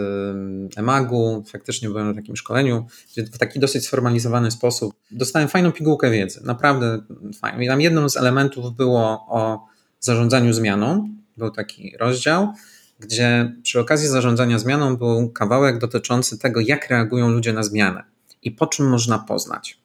[0.75, 6.12] EMAG-u, faktycznie byłem na takim szkoleniu, gdzie w taki dosyć sformalizowany sposób dostałem fajną pigułkę
[6.12, 7.01] wiedzy, naprawdę
[7.39, 7.60] fajną.
[7.60, 9.65] I tam jednym z elementów było o
[9.99, 12.53] zarządzaniu zmianą, był taki rozdział,
[12.99, 18.03] gdzie przy okazji zarządzania zmianą był kawałek dotyczący tego, jak reagują ludzie na zmianę
[18.41, 19.80] i po czym można poznać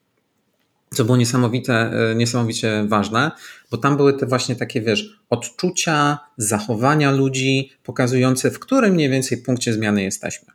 [0.95, 3.31] co było niesamowite, e, niesamowicie ważne,
[3.71, 9.39] bo tam były te właśnie takie, wiesz, odczucia, zachowania ludzi, pokazujące, w którym mniej więcej
[9.39, 10.53] punkcie zmiany jesteśmy.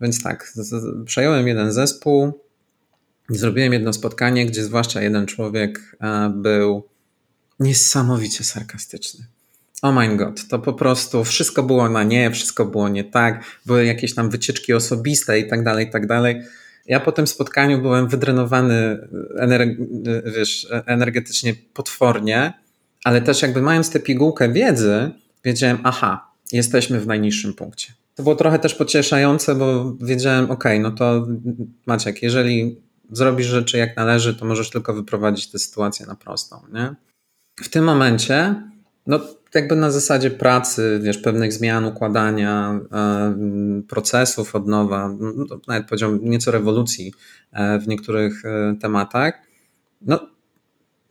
[0.00, 0.52] Więc tak,
[1.04, 2.40] przejąłem jeden zespół,
[3.28, 6.88] zrobiłem jedno spotkanie, gdzie zwłaszcza jeden człowiek e, był
[7.60, 9.26] niesamowicie sarkastyczny.
[9.82, 13.84] Oh my god, to po prostu wszystko było na nie, wszystko było nie tak, były
[13.84, 16.42] jakieś tam wycieczki osobiste i tak dalej, i tak dalej.
[16.86, 19.08] Ja po tym spotkaniu byłem wydrenowany
[20.36, 22.52] wiesz, energetycznie potwornie,
[23.04, 25.10] ale też jakby mając tę pigułkę wiedzy,
[25.44, 27.92] wiedziałem, aha, jesteśmy w najniższym punkcie.
[28.14, 31.26] To było trochę też pocieszające, bo wiedziałem, ok, no to
[31.86, 32.80] Maciek, jeżeli
[33.12, 36.94] zrobisz rzeczy jak należy, to możesz tylko wyprowadzić tę sytuację na prostą, nie?
[37.56, 38.62] W tym momencie,
[39.06, 39.20] no
[39.54, 43.34] jakby na zasadzie pracy, wiesz, pewnych zmian, układania e,
[43.88, 47.12] procesów od nowa, no, nawet powiedziałbym nieco rewolucji
[47.52, 49.34] e, w niektórych e, tematach.
[50.02, 50.20] No,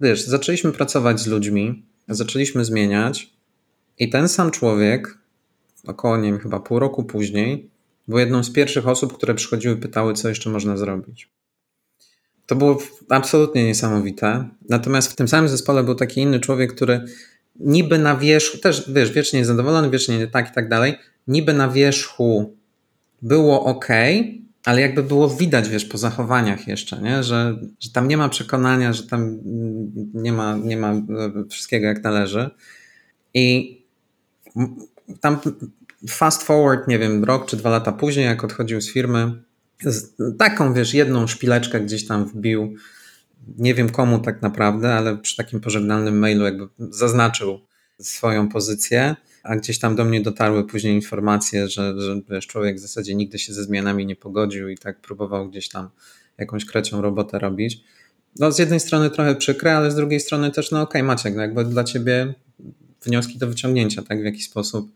[0.02, 3.34] wiesz, zaczęliśmy pracować z ludźmi, zaczęliśmy zmieniać
[4.00, 5.18] i ten sam człowiek,
[5.88, 7.70] około, nie wiem, chyba pół roku później,
[8.08, 11.30] był jedną z pierwszych osób, które przychodziły, pytały, co jeszcze można zrobić.
[12.46, 12.78] To było
[13.10, 14.50] absolutnie niesamowite.
[14.70, 17.06] Natomiast w tym samym zespole był taki inny człowiek, który
[17.60, 20.96] niby na wierzchu, też wiesz, wiecznie niezadowolony, wiecznie nie tak i tak dalej,
[21.28, 22.58] niby na wierzchu
[23.22, 23.88] było ok,
[24.66, 27.24] ale jakby było widać, wiesz, po zachowaniach jeszcze, nie?
[27.24, 29.40] Że, że tam nie ma przekonania, że tam
[30.14, 30.94] nie ma, nie ma
[31.50, 32.50] wszystkiego jak należy.
[33.34, 33.78] I
[35.22, 35.38] tam
[36.10, 39.44] fast forward, nie wiem, rok czy dwa lata później, jak odchodził z firmy,
[40.38, 42.76] taką, wiesz, jedną szpileczkę gdzieś tam wbił
[43.58, 47.60] nie wiem komu tak naprawdę, ale przy takim pożegnalnym mailu jakby zaznaczył
[48.02, 52.80] swoją pozycję, a gdzieś tam do mnie dotarły później informacje, że, że wiesz, człowiek w
[52.80, 55.90] zasadzie nigdy się ze zmianami nie pogodził i tak próbował gdzieś tam
[56.38, 57.84] jakąś krecią robotę robić.
[58.40, 61.36] No z jednej strony trochę przykre, ale z drugiej strony też, no okej okay, Maciek,
[61.36, 62.34] no jakby dla ciebie
[63.02, 64.92] wnioski do wyciągnięcia, tak w jaki sposób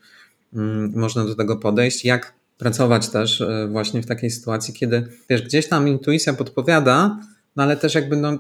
[0.53, 5.41] mm, można do tego podejść, jak pracować też e, właśnie w takiej sytuacji, kiedy wiesz,
[5.41, 7.19] gdzieś tam intuicja podpowiada,
[7.57, 8.37] no ale też jakby no,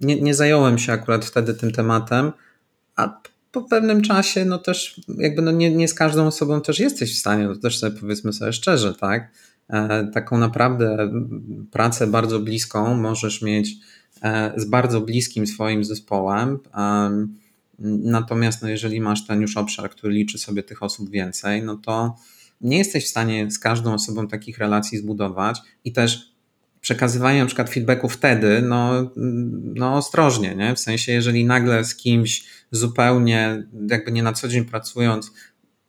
[0.00, 2.32] nie, nie zająłem się akurat wtedy tym tematem,
[2.96, 3.20] a
[3.52, 7.18] po pewnym czasie, no też jakby no nie, nie z każdą osobą też jesteś w
[7.18, 9.30] stanie, to też sobie powiedzmy sobie szczerze, tak?
[9.68, 11.12] E, taką naprawdę
[11.70, 13.76] pracę bardzo bliską możesz mieć
[14.22, 16.58] e, z bardzo bliskim swoim zespołem.
[17.78, 22.16] Natomiast no jeżeli masz ten już obszar, który liczy sobie tych osób więcej, no to
[22.60, 26.33] nie jesteś w stanie z każdą osobą takich relacji zbudować i też
[26.84, 29.10] przekazywanie na przykład feedbacku wtedy, no,
[29.74, 30.74] no ostrożnie, nie?
[30.74, 35.32] W sensie, jeżeli nagle z kimś zupełnie jakby nie na co dzień pracując,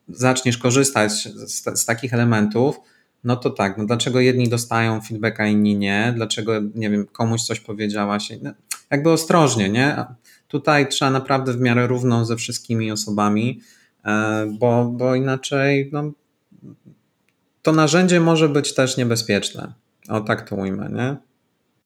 [0.10, 2.80] zaczniesz korzystać z, z takich elementów,
[3.24, 6.14] no to tak, no dlaczego jedni dostają feedbacka, inni nie?
[6.16, 8.30] Dlaczego, nie wiem, komuś coś powiedziałaś?
[8.42, 8.52] No,
[8.92, 10.06] jakby ostrożnie, nie?
[10.48, 13.62] Tutaj trzeba naprawdę w miarę równo ze wszystkimi osobami,
[14.06, 16.12] e, bo, bo inaczej no,
[17.62, 19.85] to narzędzie może być też niebezpieczne.
[20.10, 21.18] O tak to ujmę, nie?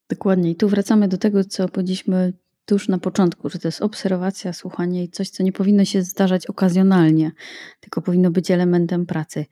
[0.08, 0.50] Dokładnie.
[0.50, 2.32] I tu wracamy do tego, co powiedzieliśmy
[2.64, 6.46] tuż na początku, że to jest obserwacja, słuchanie i coś, co nie powinno się zdarzać
[6.46, 7.32] okazjonalnie,
[7.80, 9.46] tylko powinno być elementem pracy.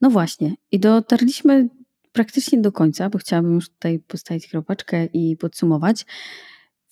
[0.00, 0.54] No właśnie.
[0.72, 1.68] I dotarliśmy
[2.12, 6.06] praktycznie do końca, bo chciałabym już tutaj postawić kropeczkę i podsumować.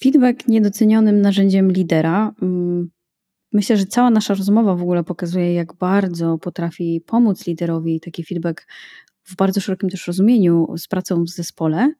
[0.02, 2.32] Feedback niedocenionym narzędziem lidera.
[2.42, 2.90] Mm,
[3.52, 8.66] myślę, że cała nasza rozmowa w ogóle pokazuje, jak bardzo potrafi pomóc liderowi taki feedback
[9.26, 11.92] w bardzo szerokim też rozumieniu z pracą w zespole.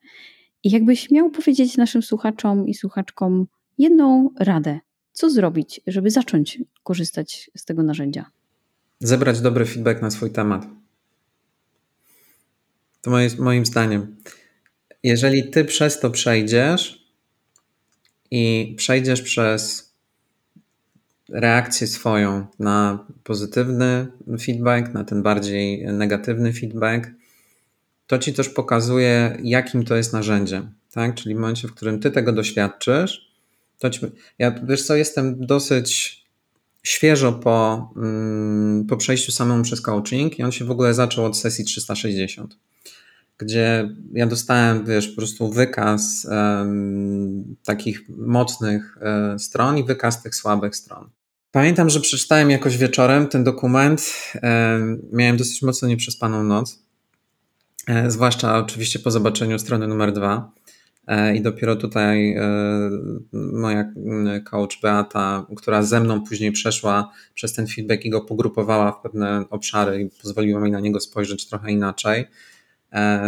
[0.63, 4.79] I jakbyś miał powiedzieć naszym słuchaczom i słuchaczkom jedną radę,
[5.11, 8.25] co zrobić, żeby zacząć korzystać z tego narzędzia?
[8.99, 10.67] Zebrać dobry feedback na swój temat.
[13.01, 14.15] To moje, moim zdaniem.
[15.03, 17.07] Jeżeli ty przez to przejdziesz
[18.31, 19.93] i przejdziesz przez
[21.29, 24.07] reakcję swoją na pozytywny
[24.41, 27.11] feedback, na ten bardziej negatywny feedback,
[28.07, 30.71] to ci też pokazuje, jakim to jest narzędziem.
[30.91, 31.15] Tak?
[31.15, 33.31] Czyli w momencie, w którym ty tego doświadczysz,
[33.79, 33.99] to ci,
[34.39, 36.17] ja wiesz co, jestem dosyć
[36.83, 41.37] świeżo po, mm, po przejściu samemu przez coaching i on się w ogóle zaczął od
[41.37, 42.57] sesji 360,
[43.37, 50.35] gdzie ja dostałem, wiesz, po prostu wykaz um, takich mocnych um, stron i wykaz tych
[50.35, 51.09] słabych stron.
[51.51, 54.13] Pamiętam, że przeczytałem jakoś wieczorem ten dokument.
[54.43, 56.86] Um, miałem dosyć mocno nieprzespaną noc E,
[58.07, 60.51] zwłaszcza oczywiście po zobaczeniu strony numer dwa.
[61.07, 62.41] E, I dopiero tutaj e,
[63.33, 63.91] moja
[64.45, 69.45] coach Beata, która ze mną później przeszła przez ten feedback i go pogrupowała w pewne
[69.49, 72.25] obszary i pozwoliła mi na niego spojrzeć trochę inaczej,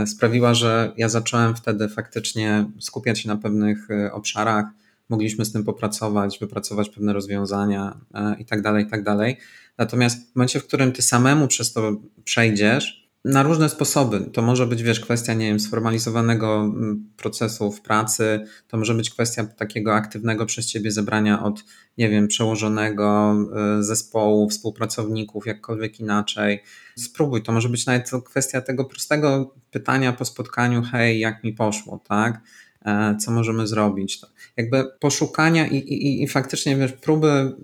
[0.06, 4.66] sprawiła, że ja zacząłem wtedy faktycznie skupiać się na pewnych obszarach.
[5.10, 7.98] Mogliśmy z tym popracować, wypracować pewne rozwiązania
[8.40, 9.38] i tak dalej, i tak dalej.
[9.78, 14.20] Natomiast w momencie, w którym ty samemu przez to przejdziesz, na różne sposoby.
[14.34, 19.10] To może być, wiesz, kwestia, nie wiem, sformalizowanego mm, procesu w pracy, to może być
[19.10, 21.64] kwestia takiego aktywnego przez ciebie zebrania od,
[21.98, 23.36] nie wiem, przełożonego
[23.80, 26.64] y, zespołu, współpracowników, jakkolwiek inaczej.
[26.98, 32.04] Spróbuj, to może być nawet kwestia tego prostego pytania po spotkaniu, hej, jak mi poszło,
[32.08, 32.42] tak?
[32.86, 34.22] E, co możemy zrobić?
[34.58, 37.56] Jakby poszukania i, i, i faktycznie, wiesz, próby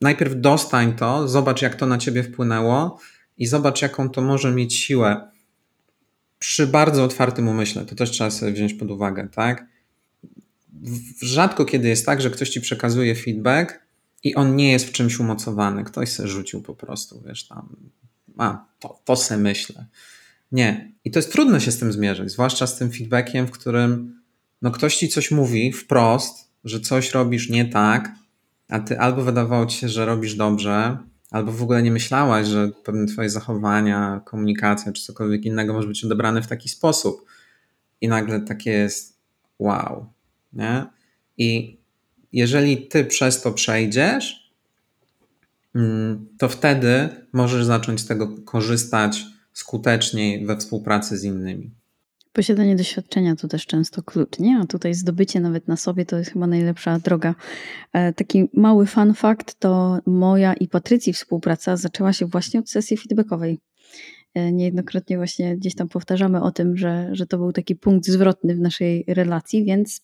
[0.00, 2.98] najpierw dostań to, zobacz, jak to na ciebie wpłynęło,
[3.38, 5.30] i zobacz, jaką to może mieć siłę
[6.38, 7.84] przy bardzo otwartym umyśle.
[7.84, 9.66] To też trzeba sobie wziąć pod uwagę, tak?
[11.22, 13.80] Rzadko kiedy jest tak, że ktoś ci przekazuje feedback
[14.24, 15.84] i on nie jest w czymś umocowany.
[15.84, 17.76] Ktoś se rzucił po prostu, wiesz, tam,
[18.38, 19.86] a, to, to se myślę.
[20.52, 20.92] Nie.
[21.04, 24.20] I to jest trudno się z tym zmierzyć, zwłaszcza z tym feedbackiem, w którym
[24.62, 28.12] no ktoś ci coś mówi wprost, że coś robisz nie tak,
[28.68, 30.98] a ty albo wydawało ci się, że robisz dobrze,
[31.30, 36.04] albo w ogóle nie myślałaś, że pewne twoje zachowania, komunikacja czy cokolwiek innego może być
[36.04, 37.26] odebrane w taki sposób.
[38.00, 39.18] I nagle takie jest
[39.58, 40.06] wow,
[40.52, 40.86] nie?
[41.38, 41.78] I
[42.32, 44.52] jeżeli ty przez to przejdziesz,
[45.74, 51.70] mm, to wtedy możesz zacząć z tego korzystać skuteczniej we współpracy z innymi.
[52.38, 54.58] Posiadanie doświadczenia to też często klucz, nie?
[54.58, 57.34] A tutaj zdobycie nawet na sobie to jest chyba najlepsza droga.
[57.92, 62.96] E, taki mały fun fact to moja i Patrycji współpraca zaczęła się właśnie od sesji
[62.96, 63.58] feedbackowej.
[64.34, 68.54] E, niejednokrotnie właśnie gdzieś tam powtarzamy o tym, że, że to był taki punkt zwrotny
[68.54, 70.00] w naszej relacji, więc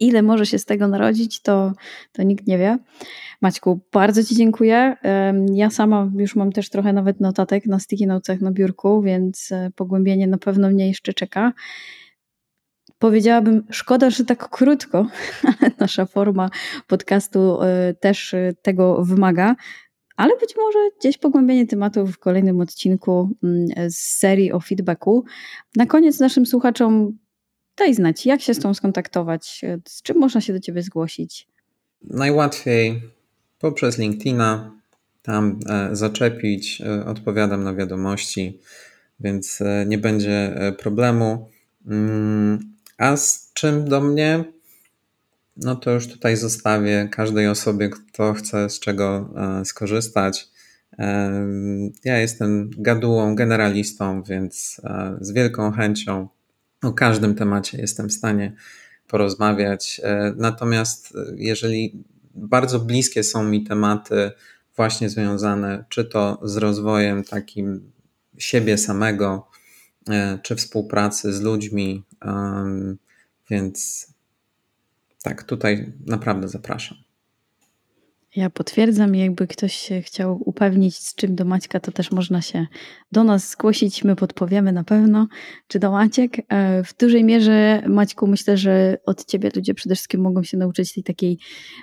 [0.00, 1.72] ile może się z tego narodzić, to,
[2.12, 2.78] to nikt nie wie.
[3.40, 4.96] Maćku, bardzo Ci dziękuję.
[5.52, 9.70] Ja sama już mam też trochę nawet notatek na sticky notesach na biurku, więc e,
[9.76, 11.52] pogłębienie na pewno mnie jeszcze czeka.
[12.98, 15.06] Powiedziałabym, szkoda, że tak krótko,
[15.60, 16.50] ale nasza forma
[16.86, 19.56] podcastu e, też e, tego wymaga.
[20.16, 25.24] Ale być może gdzieś pogłębienie tematu w kolejnym odcinku mm, z serii o feedbacku.
[25.76, 27.18] Na koniec naszym słuchaczom
[27.76, 31.46] daj znać, jak się z tą skontaktować, z czym można się do Ciebie zgłosić.
[32.02, 33.02] Najłatwiej
[33.58, 34.76] poprzez LinkedIna,
[35.22, 38.60] tam e, zaczepić, e, odpowiadam na wiadomości,
[39.20, 41.50] więc e, nie będzie problemu.
[41.86, 42.58] Mm,
[42.98, 44.44] a z czym do mnie?
[45.56, 50.48] No to już tutaj zostawię każdej osobie, kto chce z czego skorzystać.
[52.04, 54.80] Ja jestem gadułą, generalistą, więc
[55.20, 56.28] z wielką chęcią
[56.82, 58.52] o każdym temacie jestem w stanie
[59.08, 60.00] porozmawiać.
[60.36, 62.04] Natomiast jeżeli
[62.34, 64.30] bardzo bliskie są mi tematy
[64.76, 67.92] właśnie związane czy to z rozwojem takim
[68.38, 69.48] siebie samego,
[70.10, 72.04] e, czy współpracy z ludźmi.
[73.50, 74.06] Więc
[75.22, 77.05] tak, tutaj naprawdę zapraszam.
[78.36, 82.66] Ja potwierdzam, jakby ktoś się chciał upewnić, z czym do Maćka, to też można się
[83.12, 84.04] do nas zgłosić.
[84.04, 85.28] My podpowiemy na pewno,
[85.68, 86.36] czy do Maciek.
[86.48, 90.94] E, w dużej mierze, Maćku, myślę, że od ciebie ludzie przede wszystkim mogą się nauczyć
[90.94, 91.38] tej takiej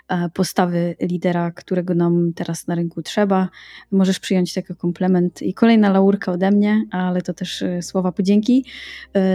[0.08, 3.50] e, postawy lidera, którego nam teraz na rynku trzeba.
[3.92, 8.66] Możesz przyjąć taki komplement i kolejna laurka ode mnie, ale to też e, słowa podzięki,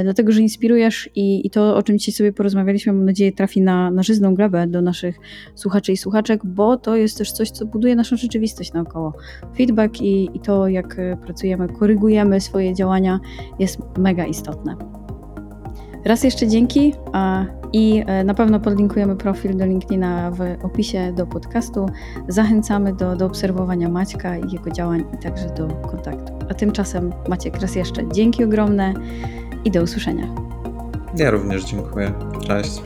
[0.02, 3.90] dlatego że inspirujesz i, i to, o czym dzisiaj sobie porozmawialiśmy, mam nadzieję, trafi na,
[3.90, 5.16] na żyzną glebę do naszych
[5.54, 9.12] słuchaczy i słuchaczek, bo to jest jest też coś, co buduje naszą rzeczywistość naokoło.
[9.56, 13.20] Feedback i, i to, jak e, pracujemy, korygujemy swoje działania,
[13.59, 14.76] jest mega istotne.
[16.04, 16.94] Raz jeszcze dzięki
[17.72, 21.86] i e, na pewno podlinkujemy profil do LinkedIna w opisie do podcastu.
[22.28, 26.32] Zachęcamy do, do obserwowania Maćka i jego działań i także do kontaktu.
[26.50, 28.94] A tymczasem Maciek raz jeszcze dzięki ogromne
[29.64, 30.34] i do usłyszenia.
[31.16, 32.12] Ja również dziękuję.
[32.46, 32.82] Cześć.